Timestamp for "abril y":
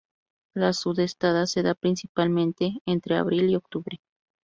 3.17-3.55